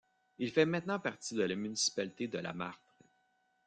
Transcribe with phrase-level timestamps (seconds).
[0.39, 2.97] Il fait maintenant partie de la municipalité de La Martre.